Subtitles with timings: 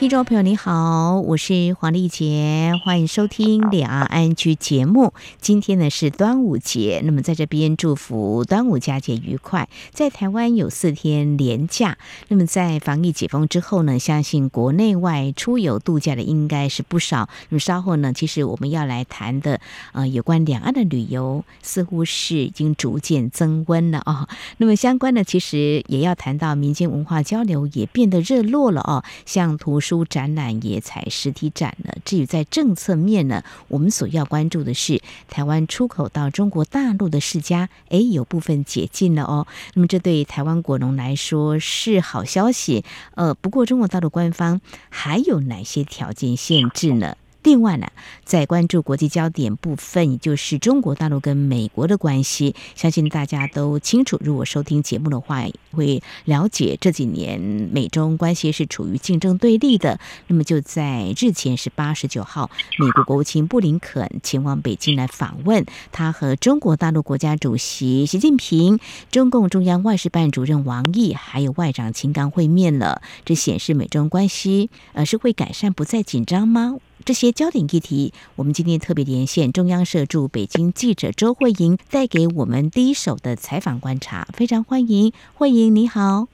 [0.00, 5.12] 听众朋友，你好，我是黄丽杰，欢迎收听两岸 ING 节目。
[5.42, 9.68] 今天呢是端午节，那么在这边祝福端午佳节愉快。
[9.92, 17.28] 在台湾有四天连假，那么在防疫解封之后呢，相信国内外出游度假的应该是不少。
[17.50, 19.60] 那么稍后呢，其实我们要来谈的，
[19.92, 24.26] 呃，有关两岸的旅游，似乎是已经逐渐增温了哦。
[24.56, 29.89] 那么相关的，其实也要谈到民间文化交流也变得热络了哦，像图书。
[29.90, 31.96] 书展览也采实体展了。
[32.04, 39.48] 至于在政策面呢，我们所要关注的是台湾出口到中国大陆的世家，哎，有部分解禁了哦。
[39.74, 42.84] 那么这对台湾果农来说是好消息。
[43.16, 47.16] 呃，不过中国大陆官方还有哪些条件限制呢？
[47.42, 47.88] 另外呢，
[48.24, 54.20] 在关注国际焦点部分，也就是中国大陆跟美国的关系，相信大家都清楚。
[54.22, 59.98] 如果收听节目的话，会了解这几年美中关系是处于竞争对立的。
[60.26, 68.78] 那么就在日前是八十九号，美国国务卿布林肯前往北京来访问，他和中国大陆国家主席习近平、
[69.10, 73.00] 中共中央外事办主任王毅还有外长秦刚会面了。
[73.24, 76.76] 这显示美中关系呃是会改善，不再紧张吗？
[77.04, 84.28] 这些焦点议题，我们今天特别连线中央社驻北京记者周慧莹，带给我们第一手的采访观察。
[84.34, 86.28] 非常欢迎，慧莹你好，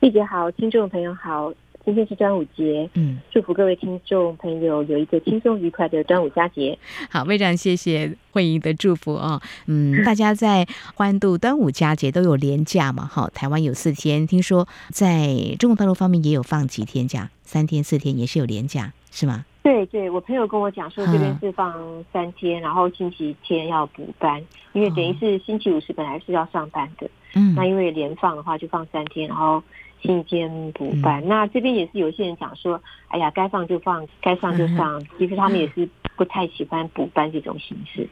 [0.00, 1.52] 丽姐好，听众朋友好，
[1.84, 6.78] 今天是端午节，嗯，祝福各位听众朋友有一个轻松愉快的端午佳节。
[7.10, 9.40] 好，非常谢谢慧莹的祝福哦。
[9.66, 13.06] 嗯， 大家在欢度端午佳节都有连假嘛？
[13.06, 19.44] 哈，台湾有四天，听说在中国大陆方面也有放几天假，三天四天也是有连假，是吗？
[19.66, 21.74] 对对，我朋友跟我讲说，这边是放
[22.12, 24.40] 三天，嗯、然后星期天要补班，
[24.72, 29.60] 因为等于是星期五是本来是要上班的，嗯，那因为连放的话就放三天，然后
[30.00, 31.20] 星期天补班。
[31.24, 38.08] 嗯、那这边也是有些人讲说，哎呀，该放就放，该上就上，嗯、其实他们也是不太喜欢补班这种形式。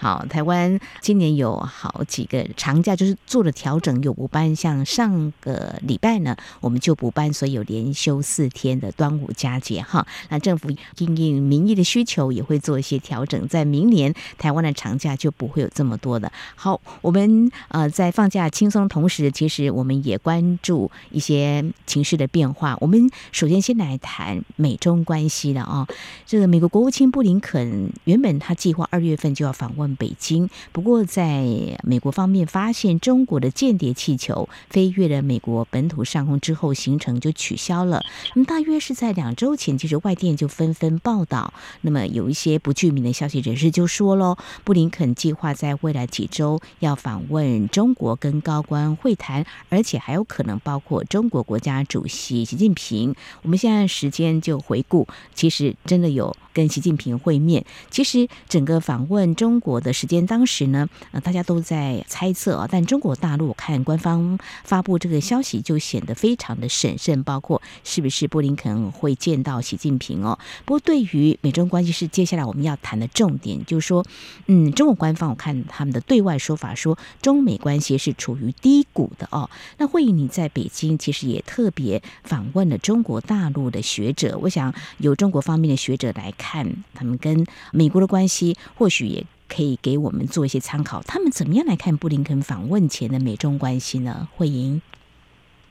[0.00, 4.54] 好，台湾今年有好几个长假，就是做了调整，有补班。
[4.54, 10.06] 像上个礼拜呢，我们就补班，所以有连休四天的端午佳节哈。
[10.28, 16.30] 那政府因应民意的需求，也会做一些调整，在明年台湾的长假就不会有这么多的。
[16.54, 22.76] 好，我们呃在放假轻松同时，其实我们也关注一些情绪的变化。
[22.80, 25.88] 我们首先先来谈美中关系了啊。
[26.24, 29.87] 这个美国国务卿布林肯原本他计划二月份就要访问。
[29.96, 31.44] 北京，不过在
[31.82, 38.04] 美国方面发现中国的间谍气球飞越了美国本土上空之后，行程就取消了。
[38.34, 41.52] 那么大约是在两周前，其实外电就纷纷报道。
[41.82, 53.14] 那么有一些不具名的消息人士就说喽，布林肯计划在未来几周要访问中国，跟高官会谈，而且还有可能包括中国国家主席习近平。
[53.42, 57.64] 我们现在时间就回顾，其实真的有跟习近平会面。
[57.88, 62.68] 其实整个访问中国的时间，当时呢，呃，大家都在猜测啊。
[62.68, 70.36] 但中国大陆看官方发布这个消息，就显得非常的审慎，包括是不是布林肯会见到习近平哦。
[70.64, 74.04] 不过，对于美中关系是接下来我们要谈的重点，就是说，
[74.46, 79.48] 嗯，中国官方我看他们的对外说法说，中美关系是处于低谷的哦。
[79.76, 89.26] 那会议你在北京其实也特别访问了中国大陆的学者，我想由中国方面的学者来看看他们跟美国的关系，或许也。
[89.50, 94.28] 可以给我们做一些参考，他们怎么样来看布林肯访问前的美中关系呢？
[94.36, 94.82] 慧莹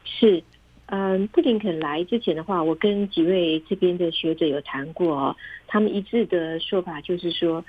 [0.03, 0.43] 是，
[0.87, 7.63] 嗯，布林肯来之前的话，我跟几位这边的学者有谈过，他们一致的说法就是说，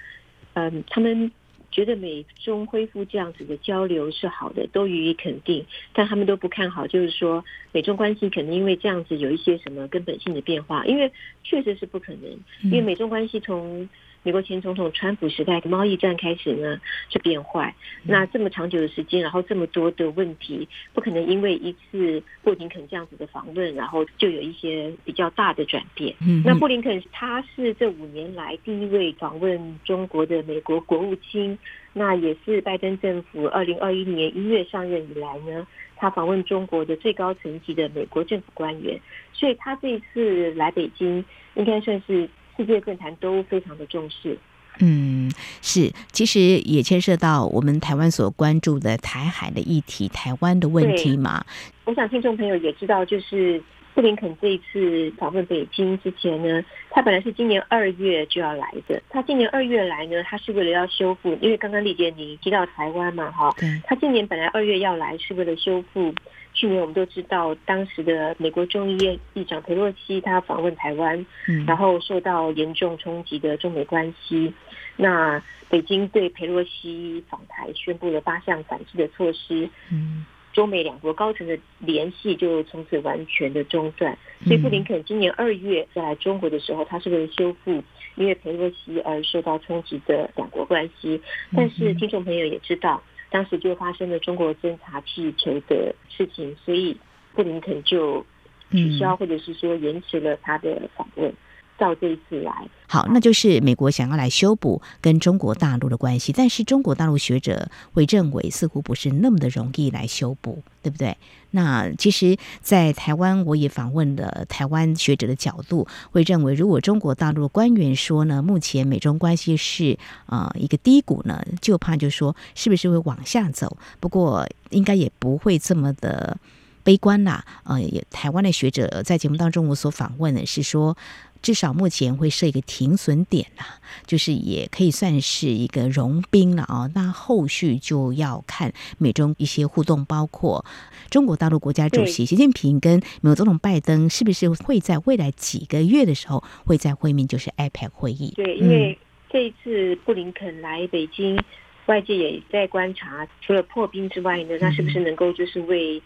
[0.55, 1.31] 嗯，他们
[1.79, 11.13] 觉得美中恢复这样子的交流是好的，都予以肯定，但他们都不看好，就是说美中关系可能因为这样子有一些什么根本性的变化，因为
[11.45, 12.23] 确实是不可能，
[12.65, 13.89] 因为美中关系从
[14.29, 16.79] 美国前总统川普时代的贸易战开始呢，
[17.09, 17.75] 就变坏。
[18.03, 26.15] 那这么长久的时间，然后这么多的问题，不可能因为一次布林肯这样子的访问，然后就有一些比较大的转变。
[26.21, 31.59] 嗯，那布林肯他是这五年来第一位访问中国的美国国务卿，
[31.95, 35.67] 那也是拜登政府二零二一年一月上任以来呢，
[35.97, 39.01] 他访问中国的最高层级的美国政府官员。
[39.33, 41.25] 所以他这一次来北京，
[41.55, 42.29] 应该算是。
[42.59, 44.37] 世界政坛都非常的重视，
[44.81, 45.31] 嗯，
[45.63, 51.45] 是，其实也牵涉到我们台湾所关注的台海的议题、台湾的问题嘛。
[51.85, 53.63] 我想听众朋友也知道，就是
[53.99, 59.03] 布林肯这一次访问北京之前呢，他本来是今年二月就要来的。
[59.11, 63.53] 他今年二月来呢，他是为了要修复，因为刚刚丽姐你提到台湾嘛，哈，
[63.83, 66.15] 他今年本来二月要来是为了修复。
[66.55, 71.27] 去年我们都知道，当时的美国众议院议长佩洛西他访问台湾，
[71.67, 74.55] 然后受到严重冲击的中美关系。
[74.95, 79.69] 那北京对佩洛西访台宣布了八项反制的措施。
[79.91, 80.25] 嗯。
[80.59, 87.81] 中美两国高层的联系就从此完全的中断，所以布林肯今年二月再来中国的时候，他是为了修复
[88.17, 91.23] 因为佩洛西而受到冲击的两国关系。
[91.55, 93.01] 但是听众朋友也知道，
[93.31, 96.97] 当时就发生了中国侦察气球的事情，所以
[97.37, 98.27] 布林肯就
[98.73, 101.33] 取消或者是说延迟了他的访问。
[101.77, 111.15] 到这一次来，好，那就是美国想要来修补跟中国大陆的关系，但是中国大陆学者会认为似乎不是那么的容易来修补，对不对？
[111.51, 123.77] 那其实，在台湾我也访问了台湾学者的角度，会认为如果中国大陆的官员说呢，目前美中关系是、呃、一个低谷呢，就怕就说是不是会往下走？
[124.01, 126.39] 不过应该也不会这么的
[126.83, 127.45] 悲观啦。
[127.65, 130.97] 呃，也台湾的学者在节目当中我所访问的是说。
[131.43, 136.91] 至少目前会设一个停损点啊，就是也可以算是一个融冰了啊。
[136.95, 140.65] 那后续就要看美中一些互动，包括
[141.11, 148.33] 中国大陆国家主席习近平跟美国总统拜登是不是会在未来几个月的时候会在会面，就是 IPAC 会议。
[148.37, 148.99] 对，因为
[149.31, 151.39] 这一次布林肯来北京，
[151.87, 156.03] 外界也在观察，除了破冰之外呢，那是不是能够就是为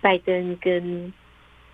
[0.00, 1.12] 拜登跟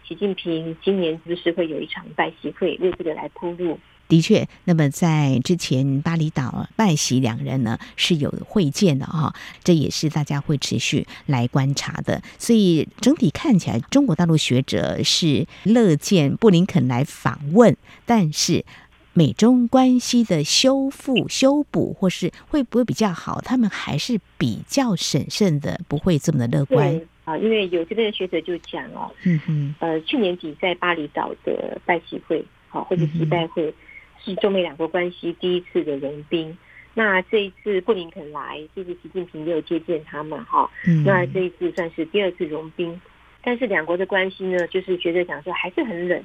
[0.07, 3.79] 习近平今年是不是会有一场拜习会，为这个来铺路？
[4.07, 9.35] 的确，那么在之前巴厘岛拜习两人呢是有会见的哈，
[9.65, 12.23] 这也是大家会持续来观察的。
[12.39, 17.75] 所以整体看起来，中国大陆学者是乐见布林肯来访问，
[18.05, 18.67] 但是
[19.15, 27.01] 美中关系的修复、修补或是会不会比较好，他们还是比较审慎的，不会这么的乐观。
[27.25, 33.73] 啊，因为有这边的学者就讲哦，嗯嗯，呃，去年底在巴厘岛的拜习会，好或者习拜会，
[34.23, 36.57] 是中美两国关系第一次的融冰。
[36.93, 40.71] 那这一次布林肯来，就是习近平也有接见他们哈，
[41.05, 43.01] 那这一次算是第二次融冰。
[43.43, 46.23] 但是两国的关系呢，就是觉得讲说还是很冷。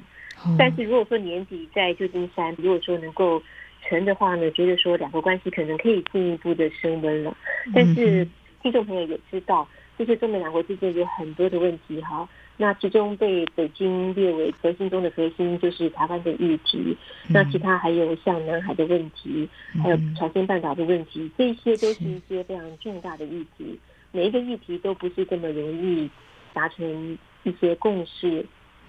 [0.58, 3.42] 但是如果说年底在旧金山，如果说能够
[3.88, 7.36] 成的话呢，觉得说两国关系可能可以进一步的升温了。
[7.74, 8.28] 但是
[8.62, 9.66] 听众朋友也知道。
[10.00, 12.26] 这些中美两国之间有很多的问题哈，
[12.56, 16.96] 那其中被北京列为核心中的核心就是台湾的议题，
[17.28, 19.46] 那其他还有像南海的问题，
[19.82, 23.78] 还有朝鲜半岛的问题，这些都是一些非常重大的议题，
[24.10, 26.08] 每一个议题都不是这么容易
[26.54, 28.46] 达成一些共识。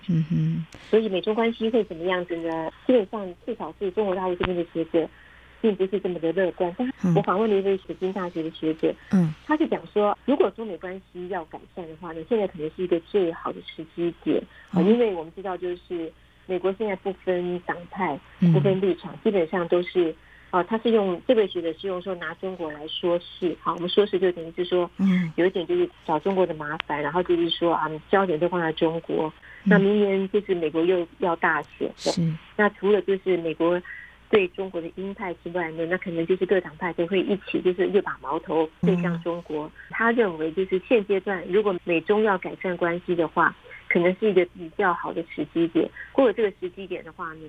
[0.08, 2.72] 嗯哼，所以美中关系会怎么样子呢？
[2.88, 5.10] 基本上至少是中国大陆这边的学者。
[5.62, 14.42] 并不是这么的乐观，但我访问了一位北京大学的学者，嗯，他就讲说，如果中美关系要改善的话呢，现在可能是一个最好的时机点
[14.72, 16.12] 啊，因为我们知道，就是
[16.48, 18.20] 美国现在不分党派、
[18.52, 20.14] 不分立场，基本上都是
[20.50, 29.32] 啊，他是用这位学者是用说拿中国来说事，好，我们说事就等于是说，嗯，有一点就是找中国的麻烦，然后就是说啊，焦点都放在中国，
[29.64, 32.22] 那明年就是美国又要大选，是，
[32.58, 33.80] 那除了就是美国。
[34.32, 39.70] 对中国的鹰派之外呢，那可能就是各党派都会一起，就是又把矛头对向中国。
[39.90, 43.54] 他认为，就是现阶段如果美中要改善关系的话，
[43.90, 45.88] 可能是一个比较好的时机点。
[46.14, 47.42] 过了这个时机点的话呢，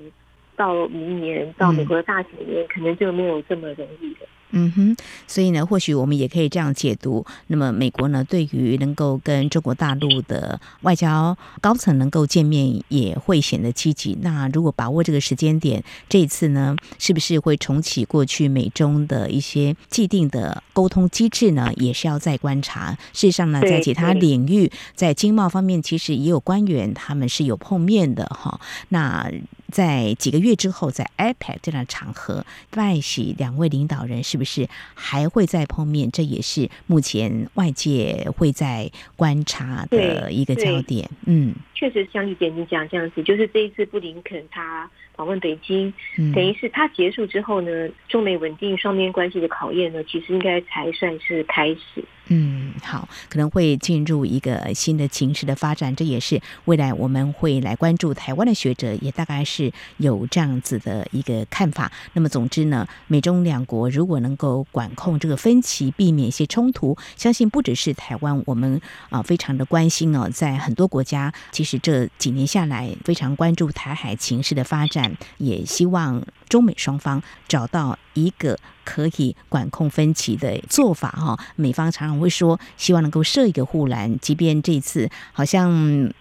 [0.56, 4.26] 到明年到美国的大选年，可能就没有这么容易了。
[4.52, 7.24] 嗯哼，所以呢，或许我们也可以这样解读。
[7.48, 14.16] 那么，美国呢，对于能够跟中国大陆的外交高层能够见面，也会显得积极。
[14.20, 21.72] 那如果把握这个时间点，这一次呢，是不是会重启过去美中的一些既定的沟通机制呢？
[21.76, 22.96] 也是要再观察。
[23.12, 28.60] 事实上呢，在其他领域，在经贸方面，其实也有官员他们是有碰面的哈。
[28.90, 29.30] 那
[29.72, 36.10] 在几个月之后，在 IPAC 这样的场合，拜习两位领导人是不是还会再碰面？
[36.12, 41.08] 这也是目前外界会在观察的一个焦点。
[41.24, 52.04] 嗯，确实像丽姐你讲这样子，就是这一次布林肯他访问北京，嗯、等于是他结束之后呢，中美稳定双边关系的考验呢，其实应该才算是开始。
[52.34, 61.92] 嗯，好，可能会进入一个新的情势的发展，这也是未来我们会来关注台湾的学者也大概是有这样子的一个看法。
[62.14, 78.58] 那么，总之呢，美中两国如果能够管控这个分歧，避免一些冲突，相信不只是台湾，我们啊非常的关心哦，在很多国家，其实这几年下来非常关注台海情势的发展，也希望中美双方找到一个。
[78.84, 85.72] 可以管控分歧的做法哈，美方常常会说希望能够设一个护栏，即便这次好像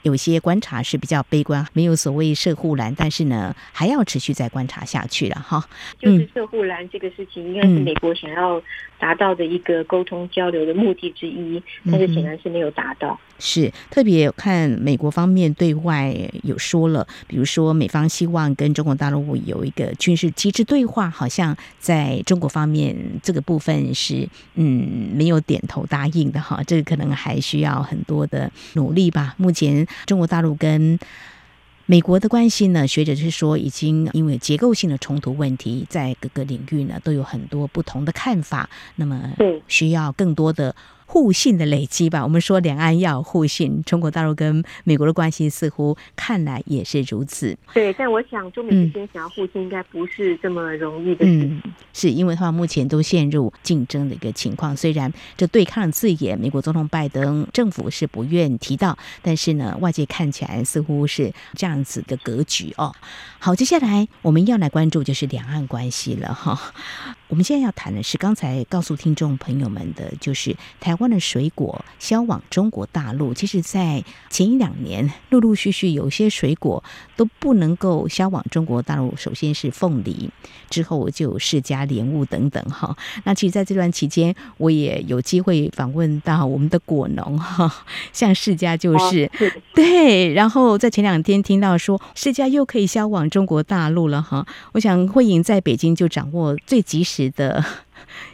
[0.04, 5.68] 有些观察是比较悲观，没有所谓设护栏，但是呢还要持续再观察下去了哈。
[6.00, 8.62] 就是设护栏这个事情，应该是美国想要
[9.00, 13.20] 达到的一个沟通交流的目的之一，但是显然是没有达到。
[13.44, 29.34] 是特别看美国方面对外有说了，比如说美方希望跟中国大陆有一个军事机制对话，好像在中国方面这个部分是嗯没有点头答应的哈，这个可能还需要很多的努力吧。
[29.38, 31.00] 目前中国大陆跟
[31.88, 39.34] 美国的关系呢，学者是说已经因为结构性的冲突问题，在各个领域呢都有很多不同的看法，那么
[39.68, 40.76] 需要更多的。
[41.12, 47.58] 互信的累积吧，我们说两岸要互信，中国大陆跟美国的关系似乎看来也是如此。
[47.74, 51.62] 对，但我想中美之间想要互信，应该不是这么容易的事情。
[51.66, 54.78] 嗯，是因为他们目前都陷入竞争的一个情况。
[54.78, 62.96] 虽然这对抗的字眼，美国总统拜登政府是不愿提到，但是呢，外界看起来似乎是这样子的格局哦。
[63.38, 66.72] 好，接下来我们要来关注就是两岸关系了哈。
[67.28, 73.34] 我们现在要谈的是刚才告诉听众朋友们的，就是台湾的水果销往中国大陆。
[73.34, 76.82] 其实，在前一两年，陆陆续续有些水果
[77.18, 79.14] 都不能够销往中国大陆。
[79.18, 80.30] 首先是凤梨，
[80.70, 82.96] 之后就有释迦、莲雾等等哈。
[83.26, 87.70] 那其实在这段期间，我也有机会访问到我们的果农哈，
[88.14, 89.30] 像释迦就是
[89.74, 90.32] 对。
[90.34, 94.46] 然后在前两天听到说释迦又可以销往中国大陆了哈。
[94.74, 97.64] 我想慧颖在北京就掌握最及时的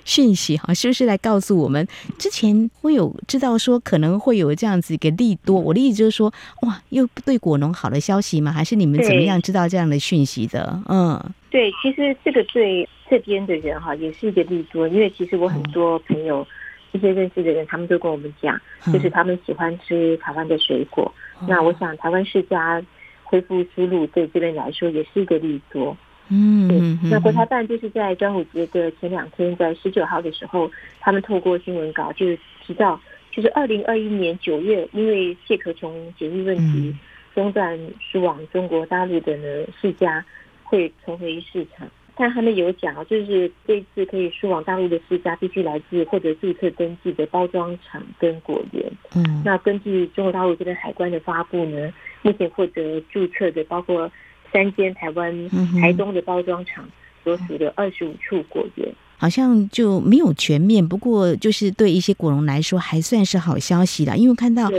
[0.05, 1.87] 讯息哈，是不是来告诉我们？
[2.17, 6.31] 之前会有知道说可能会有这样子一个利多，我的意思就是说，
[6.63, 8.51] 哇，又对果农好的消息吗？
[8.51, 10.81] 还是你们怎么样知道这样的讯息的？
[10.87, 16.45] 嗯，对，其实这个对这边的人哈也是一个利多，因为其实我很多朋友、
[16.91, 18.59] 嗯、一些认识的人，他们都跟我们讲，
[18.91, 21.11] 就是他们喜欢吃台湾的水果。
[21.41, 22.83] 嗯、那我想台湾世家
[23.23, 25.95] 恢复输入对这边来说也是一个利多。
[26.29, 30.69] 嗯，那国台办就是在端午节的前两天，在十九号的时候，
[30.99, 32.99] 他们透过新闻稿就是提到，
[33.31, 36.93] 就是二零二一年九月，因为介壳虫检疫问题
[37.33, 40.25] 中断输往中国大陆的呢，四家
[40.63, 41.87] 会重回市场。
[42.17, 48.83] 但他们有讲，就是这次可以输往大陆的四家必须来自或者注册登记的包装厂跟果园。
[49.15, 54.11] 嗯，那根据中国大陆这边海关的发布呢，目前获得注册的包括。
[54.51, 55.49] 三间台湾
[55.79, 56.87] 台东的包装厂
[57.23, 64.69] 所属的二十五处果园，好像就没有全面，不过就是对一些果农来说还算是好消息了，因为看到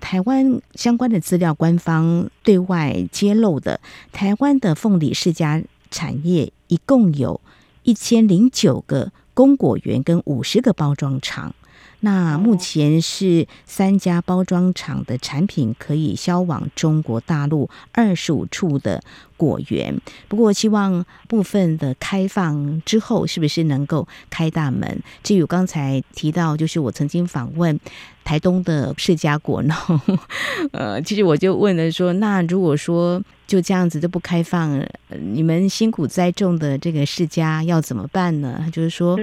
[0.00, 3.80] 台湾相关的资料，官方对外揭露的
[4.12, 7.40] 台湾的凤梨世家产业一共有
[7.82, 11.54] 一千零九个公果园跟五十个包装厂。
[12.06, 19.02] 那目前是三家包装厂的产品可以销往中国大陆二十五处的
[19.36, 19.94] 果园，
[20.28, 25.00] 不过希望部分的开放之后，是不是能够开大门？
[25.22, 27.78] 至于我刚才提到，就是我曾经访问
[28.24, 29.76] 台东的释迦果农，
[30.72, 34.82] 呃，其实我就问了说，那如果说就这样子都不开放，
[35.32, 38.66] 你们辛苦栽种的这个释迦要怎么办呢？
[38.72, 39.18] 就是说，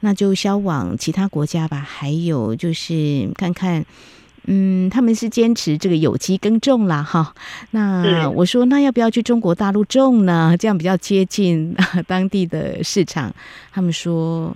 [0.00, 1.78] 那就销往其他国家吧。
[1.78, 3.84] 还有就是看看。
[4.46, 7.34] 嗯，他们是坚持这个有机耕种啦，哈。
[7.70, 10.56] 那我说，那要不要去中国大陆种呢？
[10.58, 11.74] 这样比较接近
[12.08, 13.32] 当地的市场。
[13.72, 14.54] 他们说。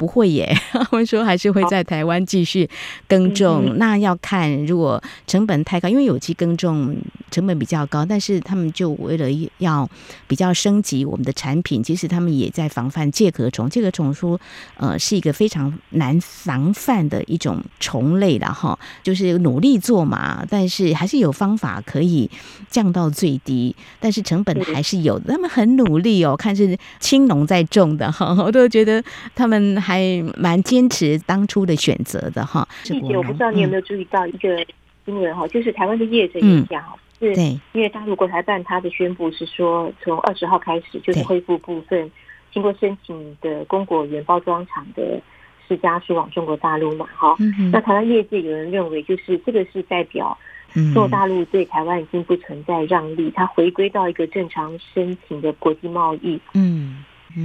[0.00, 2.66] 不会耶， 他们说还是会在台湾继续
[3.06, 3.64] 耕种。
[3.66, 6.96] 嗯、那要看如果成本太高，因为有机耕种
[7.30, 9.26] 成本比较高，但是他们就为了
[9.58, 9.86] 要
[10.26, 13.68] 比较升级我们的产品，其实他们也在防范介壳虫。
[13.68, 14.40] 介壳虫说，
[14.78, 22.30] 呃，是一个非常难防范的一种虫类了哈，就是努力做嘛，但是还是有方法可以
[22.70, 25.34] 降到最低，但是成本还是有的。
[25.34, 29.04] 他们很努力哦，看是青农在种的哈，我都觉得
[29.34, 29.78] 他们。
[29.90, 32.64] 还蛮坚持当初的选择的哈。
[32.88, 34.64] 丽姐，我不知道你有没有注意到一个
[35.04, 36.80] 新闻哈，就是台湾的业者也讲，
[37.18, 37.34] 是
[37.72, 42.08] 因为大陆国台办他的宣布是说，从二十号开始就是恢复部分
[42.52, 45.20] 经过申请的公果园包装厂的
[45.66, 47.72] 释迦输往中国大陆嘛，哈、嗯。
[47.72, 50.38] 那台湾业界有人认为，就是这个是代表
[50.72, 56.40] 中国大陆对台湾已经不存在让利，它回归到一个正常申请的国际贸易。
[56.54, 57.04] 嗯。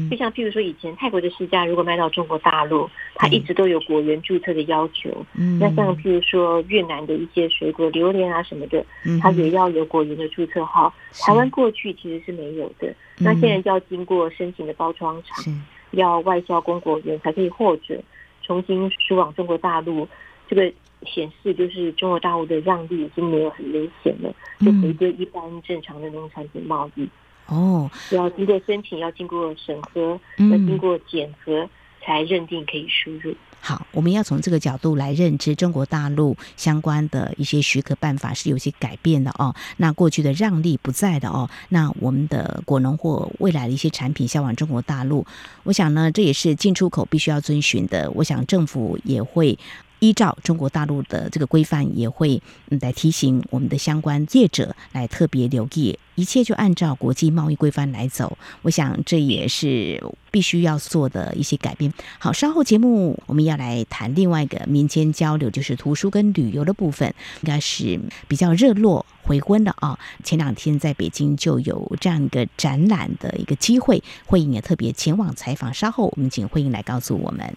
[0.09, 5.09] 就像譬如说，以前泰国的释迦如果卖到中国大陆，它一直都有果园注册的要求。
[5.33, 8.85] 嗯，那像譬如说越南的一些水果，榴莲啊什么的，
[9.21, 10.93] 它也要有果园的注册号。
[11.13, 18.01] 台湾过去其实是没有的，那现在要经过申请的包装厂，要外销公果园才可以获准
[18.41, 20.07] 重新输往中国大陆。
[20.47, 20.71] 这个
[21.05, 27.07] 显示就是中国大陆的让利已经没有很明显了，就回归一般正常的农产品贸易。
[27.47, 31.69] 哦，要经过申请，要经过审核，要经过检核，
[32.03, 33.35] 才认定可以输入。
[33.59, 39.55] 好，我们要从这个角度来认知中国大陆相关的一些许可办法是有些改变的哦。
[39.77, 41.49] 那过去的让利不在的哦。
[41.69, 45.25] 那我们的果农或未来的一些产品销往中国大陆，
[45.63, 48.11] 我想呢，这也是进出口必须要遵循的。
[48.11, 49.57] 我想政府也会。
[49.99, 52.39] 依照中国大陆的这个规范，也会
[52.81, 58.37] 来提醒我们的相关业者来特别留意，一切就按照国际贸易规范来走。
[58.63, 61.93] 我想这也是必须要做的一些改变。
[62.17, 69.99] 好，稍后节目我们要来谈另外一个民间交流，就是图书跟旅游的部分，应该是比较热络回温的啊。
[70.23, 75.73] 前两天在北京就有这样一个展览的一个机会，慧颖也特别前往采访。
[75.73, 77.55] 稍后我们请慧颖来告诉我们。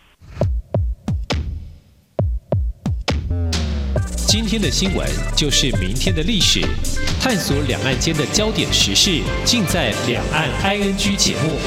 [4.27, 6.61] 今天的新闻就是明天的历史，
[7.29, 11.59] 探索两岸间的焦点时事，尽在《两岸 ING》节目。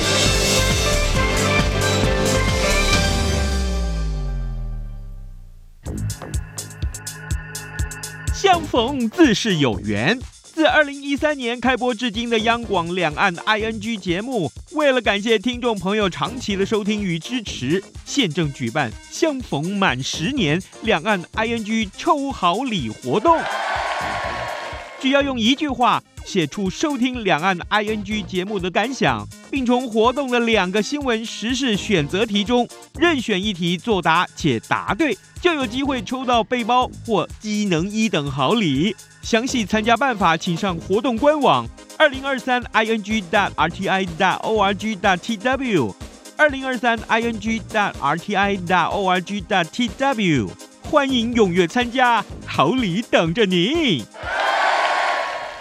[8.33, 10.19] 相逢自是有缘。
[10.41, 23.39] 自二零一三年开播至今的央广两岸 ING 节目，为了感谢听众朋友长期的收听与支持，现正举办相逢满十年两岸 ING 抽好礼活动。
[25.01, 32.67] 只要用一句话写出收听两岸 ING 节目的感想，并从活动的两个新闻时事选择题中
[32.99, 38.95] 任选一题作答且答对，就有机会抽到背包或机能一等好礼。
[39.23, 41.67] 详细参加办法，请上活动官网：
[41.97, 45.91] 二零二三 ing dat rti 大 org 大 tw
[46.37, 50.47] 二零二三 ing dot rti dot org dot tw，
[50.83, 54.05] 欢迎踊跃参加，好礼等着你。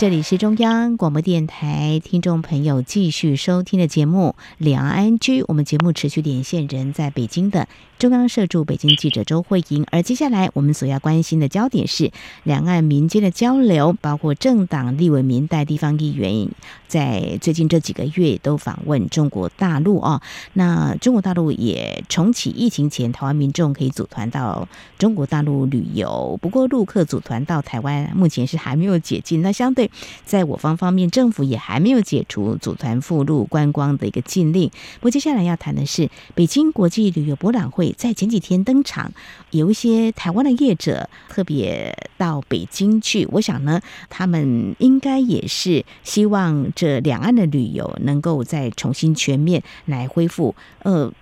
[0.00, 9.84] 这里是中央广播电台听众朋友继续收听的节目《两岸居》，我们节目持续连线人在北京的中央社驻北京记者周慧莹。
[9.90, 12.12] 而接下来我们所要关心的焦点是
[12.44, 16.48] 两岸民间的交流，包括政党、立委、民代、地方议员，
[16.88, 20.22] 在最近这几个月都访问中国大陆哦。
[20.54, 29.42] 那中国大陆也重启疫情前台湾民众可以组团到中国大陆旅游，不过陆客组团到台湾目前是还没有解禁。
[29.42, 29.89] 那相对
[30.24, 34.70] 在我方方面，政府也还没有解除组团赴陆观光的一个禁令。
[35.00, 39.12] 不过，接下来要谈的是北京国际旅游博览会在前几天登场，
[39.50, 43.26] 有一些台湾的业者特别到北京去。
[43.32, 50.54] 我想呢，他们应该也是希望这两岸的旅游能够再重新全面来恢复。
[50.82, 51.12] 呃。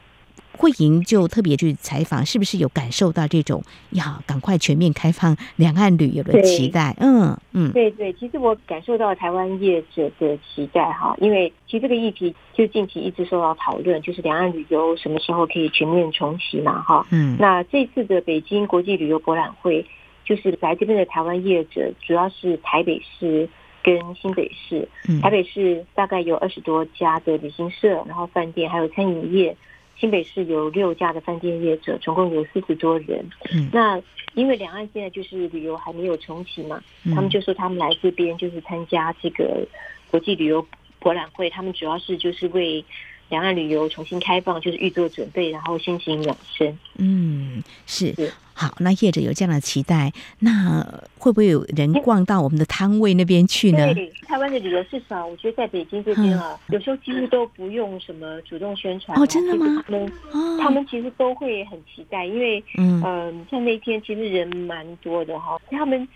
[0.58, 6.96] 慧莹就特别去采访，是不是有感受到这种要赶快全面开放两岸旅游的期待？
[6.98, 17.06] 嗯嗯，对对，其实我感受到台湾业者的期待哈，因为其实这个议题就近期一直受到讨论，就是两岸旅游什么时候可以全面重启嘛哈。
[17.10, 19.86] 嗯，那这次的北京国际旅游博览会，
[20.24, 23.48] 就是来这边的台湾业者，主要是台北市
[23.84, 24.88] 跟新北市。
[25.08, 29.56] 嗯，台北市大概有二十多家的旅行社，然后饭店还有餐饮业。
[29.98, 33.28] 新北市有六家的饭店业者，总共有四十多人。
[33.52, 34.00] 嗯，那
[34.34, 39.66] 因为两岸现在就是旅游还没有重启嘛，嗯，他们就说他们来这边就是参加这个
[40.10, 40.64] 国际旅游
[41.00, 42.84] 博览会，他们主要是就是为
[43.28, 46.78] 两岸旅游重新开放，就是预做准备，然后先行养生。
[46.96, 48.14] 嗯，是。
[48.14, 50.84] 是好，那业者有这样的期待，那
[51.16, 53.94] 会不会有人逛到我们的摊位那边去呢？
[53.94, 59.16] 对，台湾的旅游市场，我觉得在北京这边啊，嗯、有时候几乎都不用什么主动宣传。
[59.16, 59.80] 哦，真的吗？
[59.86, 65.56] 他们、哦、他们其实都会很期待，因为嗯、呃，像那天其实人蛮多的哈。
[65.70, 66.08] 他们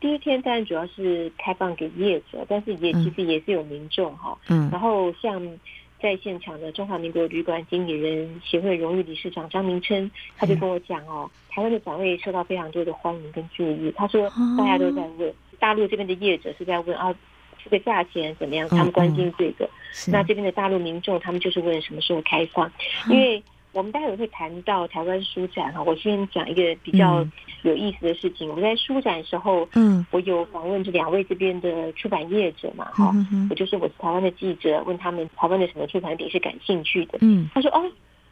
[0.00, 4.38] 第一天当然主要是开放给业者，但是也其实也是有民众哈。
[4.48, 4.70] 嗯。
[4.72, 5.38] 然后像。
[6.02, 13.92] 在现场的中华民国旅馆经理人协会荣誉理事长张明琛，他就跟我讲哦，台湾的展位受到非常多的欢迎跟注意。
[13.96, 17.14] 他说大家都在问，大陆这边的业者是在问啊，
[17.62, 18.68] 这个价钱怎么样？
[18.68, 19.68] 他们关心这个。
[20.06, 22.70] 那这边的大陆民众，他们就是问什么时候开放？
[23.08, 27.26] 因为我们待会会谈到台湾书展哈，我先讲一个比较
[27.62, 28.48] 有意思的事情。
[28.48, 37.82] 嗯、我在书展的时候，嗯，我有访问这两位这边的出版业者嘛，哈、嗯嗯，我就是我是台湾的记者，问他们台湾的什么出版品是感兴趣的，嗯，他说哦，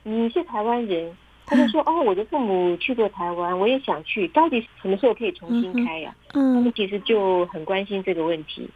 [0.03, 6.35] 你是台湾人，他就说哦，我的父母去过台湾，我也想去，到底什么时候可以重新开呀、啊？
[6.35, 8.69] 嗯，他们其实就很关心这个问题。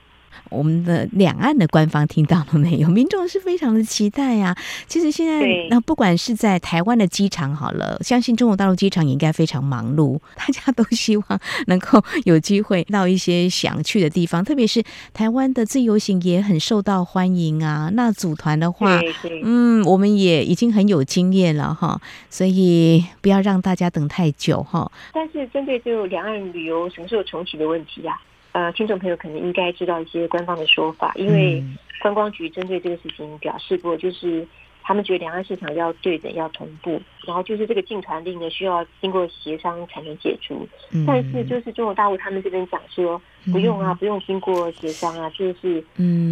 [0.51, 2.89] 我们的两岸的官方听到了没有？
[2.89, 4.57] 民众是非常的期待呀、啊。
[4.87, 11.27] 其实现在那不管是在台湾的机场好了，相信中国大陆机场也应该非常忙碌， 大家都希望
[11.67, 14.45] 能够有机会到一些想去的地方。
[14.45, 17.91] 特别是台湾的自由行也很受到欢迎啊。
[17.93, 19.01] 那组团的话，
[19.43, 24.91] 嗯，我们也已经很有经验了哈，所以不要让大家等太久哈。
[25.13, 28.32] 但是针对就两岸旅游什么时候重启的问题呀、啊？
[28.53, 31.65] 呃，听众朋友可能应该知道一些官方的说法，因为
[32.01, 34.47] 观光局针对这个事情表示过，就是
[34.83, 40.69] 他们觉得两岸市场要对等、要同步，然后就是这个禁团令呢需要经过协商才能解除。
[41.07, 45.83] 但是就是中国大陆他们这边讲说，不用啊，不用经过协商啊，就是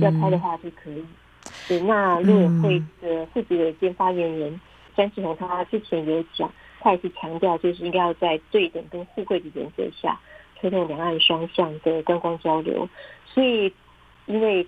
[0.03, 1.03] 要开的话就可以。
[1.67, 4.61] 对，那陆委会的副主委兼发言人
[4.95, 10.21] 詹志宏他之前也讲，他也是强调，就是应该要在对等跟互惠的原则下。
[10.61, 12.89] 推动两岸双向的观光交流，
[13.25, 13.73] 所以
[14.27, 14.67] 因为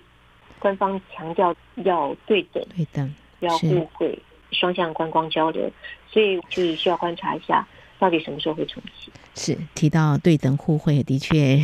[0.59, 4.17] 官方强调要对等、对等，要互惠
[4.51, 5.69] 双向观光交流，
[6.09, 7.67] 所以就是需要观察一下，
[7.99, 9.11] 到底什么时候会重启。
[9.35, 11.63] 是提到对等互惠，的确。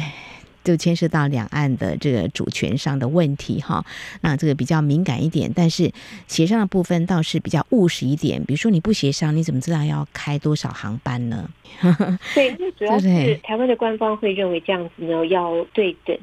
[0.70, 3.84] 就牵涉到两岸的这个主权上的问题哈，
[4.22, 5.92] 那这个比较敏感一点，但是
[6.28, 8.40] 协商的部分倒是比较务实一点。
[8.46, 11.50] 比如说你不协商，你怎么知道要开多少航班呢？
[12.36, 16.16] 对，这主要是台湾的官方会认为这样子呢，要对等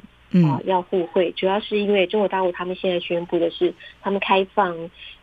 [0.45, 1.35] 啊，要互惠。
[1.37, 4.73] 主要是因为中国大陆他们现在宣布的是，他们开放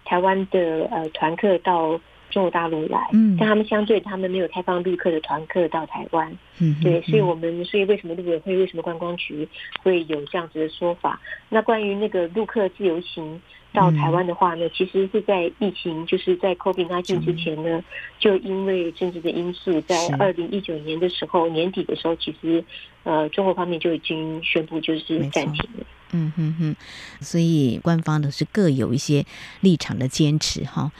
[0.03, 1.97] 台湾的呃团客到。
[2.33, 9.47] 中国大陆来，嗯，但他们相对他们没有开放陆客的团客到台湾，嗯，对，所以我们所以为什么陆委会为什么观光局
[9.83, 11.21] 会有这样子的说法？
[11.49, 13.39] 那关于那个陆客自由行
[13.71, 17.83] 到台湾的话呢，其实是在疫情就是在 COVID-19 之前呢，
[18.19, 22.63] 就因为政治的因素，在二零一九年的时候年底的时候，其实
[23.03, 26.75] 呃中国方面就已经宣布就是暂停了，嗯哼哼，
[27.19, 29.25] 所以官方的是各有一些
[29.61, 30.91] 立场的坚持哈。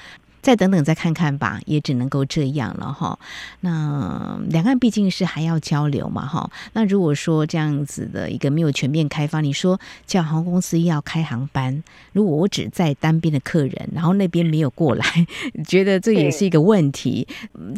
[0.44, 3.18] 再等等，再看看吧，也只能够这样了哈。
[3.62, 6.52] 那两岸毕竟是还要交流嘛哈。
[6.74, 15.06] 那如果说这样子的一个没有全面开放，你说叫航空公司要开航班，如果我只在单边的客人，然后那边没有过来，
[15.66, 17.26] 觉得这也是一个问题。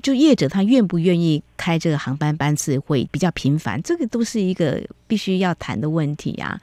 [0.01, 6.59] 就业者他愿不愿意开这个航班班次会比较频繁，这个都是一个必须要谈的问题啊。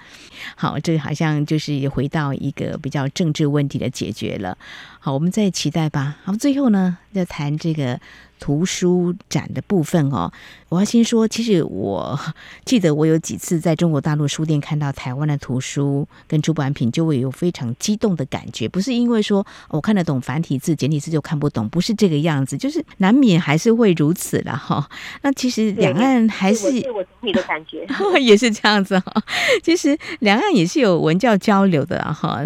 [0.57, 4.57] 好，这好像就是回到一个比较政治问题的解决了。
[4.99, 6.17] 好，我们再期待吧。
[6.25, 7.99] 好，最后呢，要谈这个。
[8.43, 10.29] 图书展的部分哦，
[10.69, 12.19] 我要先说，其实我
[12.65, 18.69] 记得我有几次在中国大陆书店看到台湾的图书跟出版品，就会有非常激动的感觉。
[18.69, 24.91] 不是因为说我看得懂繁体字、简体字就看不懂，不是这个样子，就是难免还是会如此了哈。
[25.23, 27.87] 那其实两岸还是我懂你的感觉
[28.21, 29.23] 也是这样子哈。
[29.63, 32.43] 其实两岸也是有文教交流的哈。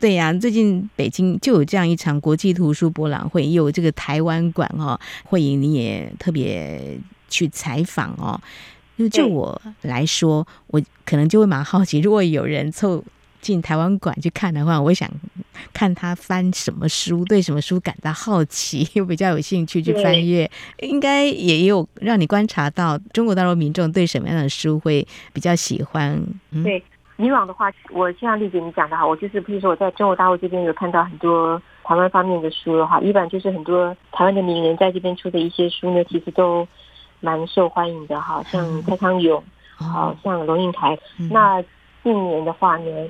[0.00, 4.98] 对呀，最近北京就有这样一场国际图书博览会，也有这个台湾馆哦。
[5.24, 8.40] 慧颖，你也特别去采访哦。
[8.98, 13.02] 就就我来说，我可能就会蛮好奇，如果有人凑
[13.40, 15.10] 进台湾馆去看的话，我想
[15.72, 20.48] 看他翻什么书，对什么书感到好奇， 又比较有兴趣去翻阅。
[20.78, 26.22] 应该也有让你观察到中国大陆民众对什么样的书会比较喜欢。
[26.52, 26.80] 嗯、对，
[27.16, 31.60] 以往的话，我像丽姐你讲的哈，我就是譬如说我在中国大陆这边有看到很多。
[31.84, 36.66] 台湾方面的书的话，一般就是很多台湾的名人在这边出的一些书呢，其实都
[37.20, 39.42] 蛮受欢迎的哈，像蔡康永，
[39.76, 40.98] 好像龙应台。
[41.30, 41.62] 那
[42.02, 43.08] 近年的话呢，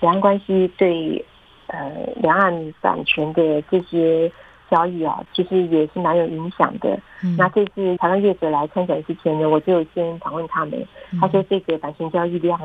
[0.00, 1.24] 两岸关系对
[1.68, 4.30] 呃两岸版权的这些
[4.70, 6.98] 交易啊，其实也是蛮有影响的。
[7.38, 10.86] 那这次台湾业者来参展之前呢，我就先访问他们，
[11.20, 12.58] 他说这个版权交易量。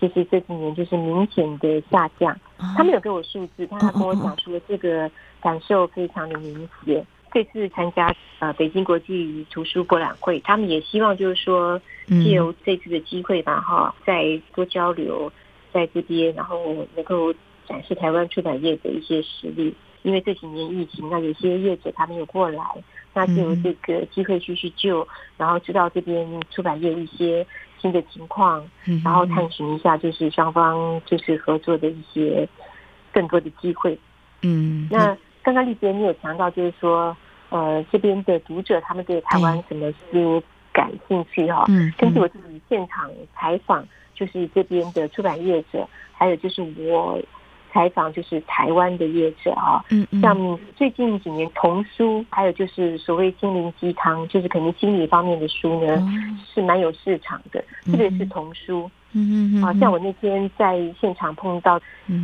[0.00, 2.34] 其实这几年就是明显的下降，
[2.74, 5.10] 他们有给我数字，但他跟我讲说这个
[5.42, 7.06] 感受非常的明显。
[7.32, 15.30] 这次参加呃北京国际图书博览会，他们也希望就是说借由这次的机会吧，哈，再多交流
[15.70, 17.30] 在这边，然后能够
[17.68, 19.74] 展示台湾出版业的一些实力。
[20.02, 22.64] 因为这几年疫情，那有些业者他没有过来，
[23.12, 27.46] 那就有这个机会去去救，然后知道这边出版业一些。
[27.80, 28.64] 新的情况，
[29.04, 32.48] 然后探寻一下，就是双方就是合作的一些
[33.12, 33.98] 更多的机会。
[34.42, 37.16] 嗯，那刚刚丽姐你有强调，就是说，
[37.48, 41.64] 呃，这边的读者他们对台湾什么书感兴趣哈？
[41.68, 47.20] 嗯，根据我自己现场采访，就是这边的出版业者，还有就是我。
[47.72, 56.02] 采访就是台湾的业者啊，嗯，像最近几年童书，还有就是所谓心灵鸡汤，就是可能心理方面的书呢，
[56.52, 58.90] 是蛮有市场的，特别是童书。
[59.12, 61.74] 嗯嗯啊，像我那天在现场碰到，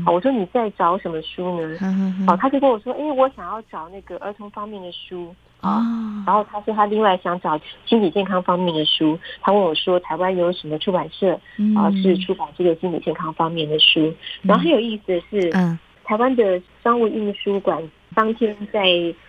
[0.05, 1.77] 啊，我说你在找什么书呢？
[1.81, 5.35] 嗯嗯哦，他就跟我说，哎，我想要找那个儿童方面的书。
[5.67, 5.83] 啊，
[6.27, 11.33] 然后他说他另外想找心理健康方面的书，他问我说台湾有什么出版社？
[11.77, 14.15] 啊是出版这个心理健康方面的书？
[14.43, 17.83] 然后很有意思的是，嗯，台湾的商务印书馆
[18.15, 18.87] 当天在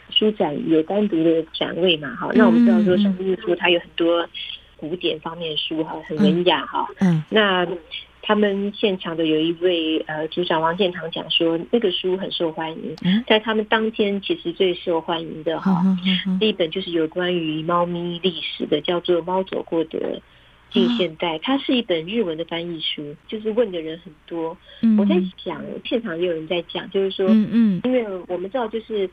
[0.10, 4.28] 书展有单独的展位嘛，哈，那我们知道说商务印书它有很多
[4.78, 7.68] 古典方面的书哈，很文雅哈，嗯，那。
[8.22, 12.94] 他们现场的有一位呃组长王建堂讲说，那个书很受欢迎，
[13.26, 15.82] 在他们当天其实最受欢迎的哈，
[16.40, 20.22] 第一本就是有关于猫咪历史的，叫做《猫走过的
[20.72, 24.58] 近现代》，它是一本日文的翻译书，就是问的人很多。
[25.00, 27.82] 我在想，现场也有人在讲，就是说，嗯嗯。
[27.86, 29.10] 因为我们知道，就是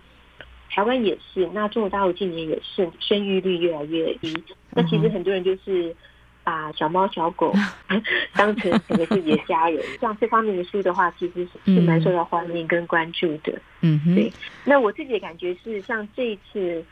[0.70, 4.34] 台湾也是，那中国大陆近年也是生育率越来越低，
[4.72, 5.94] 那其实很多人就是。
[6.44, 7.52] 把小猫小狗
[8.36, 13.58] 当成可能是自己的家人， 像这方面的书的话，其实是蛮受到欢迎跟关注的。
[13.80, 14.30] 嗯，对。
[14.64, 16.84] 那我自己的感觉是，像这一次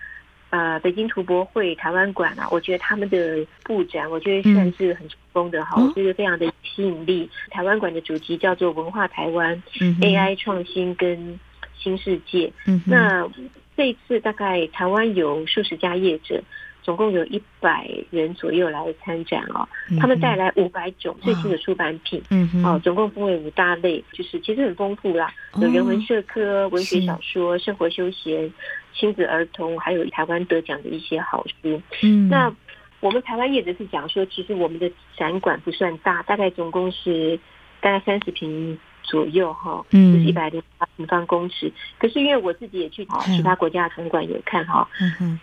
[0.50, 7.28] 呃北京图博会台湾馆啊，我觉得他们的布展，我觉得算是很成功的哈，我觉得非常的吸引力。
[7.50, 9.62] 台湾馆的主题叫做“文化台湾
[10.00, 11.38] AI 创新跟
[11.78, 12.50] 新世界”。
[12.66, 13.28] 嗯，那
[13.76, 16.42] 这一次大概台湾有数十家业者。
[16.83, 19.66] 总共有一百人左右来参展哦，
[20.01, 28.53] 他们带来五百种最新的出版品，嗯哦，总共分为五大类，就是其实很丰富啦，有人文社科、文学小说、生活休闲、
[28.92, 31.81] 亲子儿童，还有台湾得奖的一些好书。
[32.03, 32.53] 嗯，那
[33.01, 37.38] 我们台湾业者是讲说，其实我们的展馆不算大，大概总共是
[37.81, 38.79] 大概三十坪。
[39.02, 41.72] 左右哈，就是一百零八平方公尺。
[41.98, 44.88] 可是因为我自己也去其他国家的场馆有看哈，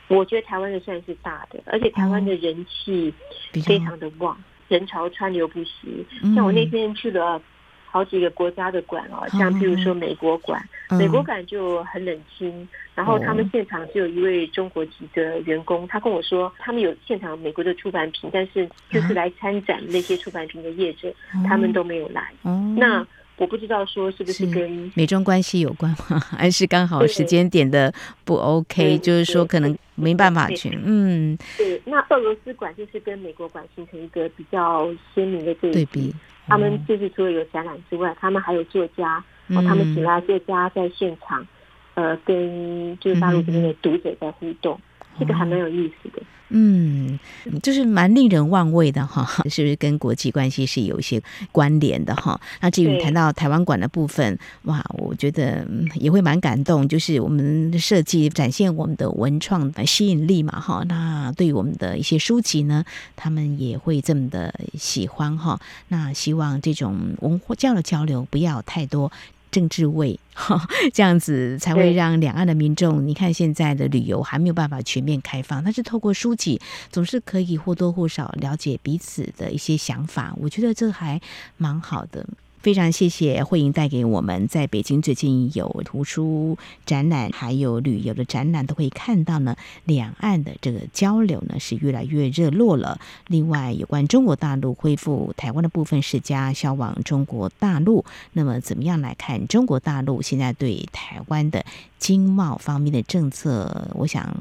[0.08, 3.14] 我觉得台湾的算是大的，而且台湾的人气
[3.52, 6.06] 非常的旺，人潮川流不息。
[6.36, 7.42] 像我那天去了
[7.86, 21.12] 好几个国家的馆哦，像譬如说美国馆，美国馆就很冷清，然后他们现场只有一位中国籍的员工，他跟我说他们有现场美国的出版品，但是就是来参展那些出版品的业者，
[21.48, 22.32] 他们都没有来。
[22.78, 23.06] 那
[23.40, 26.20] 我不知道说是不是跟美中关系有关吗？
[26.38, 27.92] 还是刚好时间点的
[28.26, 28.98] 不 OK？
[29.00, 30.78] 就是说可能没办法去。
[30.84, 31.82] 嗯，对。
[31.86, 36.14] 那俄罗斯馆就是跟美国馆形成一个比较鲜明的对比。
[36.48, 41.46] 他们就是除了有展览之外，他们还有作家，哦，他们请来作家在现场，
[41.94, 44.80] 呃，跟就是大陆这边的读者在互动，
[45.20, 46.24] 这个还蛮有意思的。
[46.52, 47.20] 嗯，
[47.62, 52.42] 就是蛮令人望味的哈， 是不是跟国际关系是有一些关联的哈？
[52.60, 60.84] 那至于谈到台湾馆的部分，哇，我觉得也会蛮感动，就是我们设计展现我们的文创的吸引力嘛哈。
[60.88, 62.84] 那对于我们的一些书籍呢，
[63.16, 65.60] 他们也会这么的喜欢哈。
[65.90, 69.12] 那希望这种文化交流交流不要太多。
[69.52, 70.20] 政治味，
[70.94, 73.06] 这样子才会让两岸的民众。
[73.06, 76.60] 你看现在的旅游还没有办法全面开放，但是透过书籍，
[76.92, 80.34] 总是可以或多或少了解彼此的一些想法。
[80.38, 81.20] 我觉得这还
[81.58, 82.26] 蛮好的。
[82.62, 89.56] 非常谢谢慧莹带给我们，在北京最近有图书展览，还有旅游的展览，都可以看到呢。
[89.86, 93.00] 两岸的这个交流呢是越来越热络了。
[93.28, 101.66] 另外，有关中国大陆恢复台湾的部分世家销往中国大陆，那么怎么样来看中国大陆现在对台湾的
[101.98, 103.88] 经贸方面的政策？
[103.94, 104.36] 我想。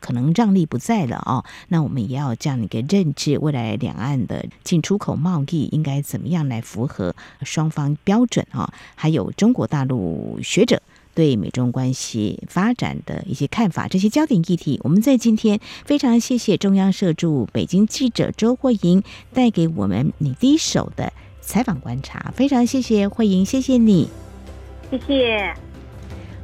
[0.00, 8.72] 可能让利不在了哦，那我们也要这样一个认知，未来两岸的进出口贸易应该怎么样来符合双方标准啊？
[8.94, 10.82] 还有中国大陆学者
[11.14, 24.08] 对美中关系发展的一些看法，这些焦点议题，我们在今天非常谢谢中央社驻北京记者周慧莹带给我们你第一手的采访观察，非常谢谢慧莹，谢谢你，
[24.90, 25.67] 谢谢。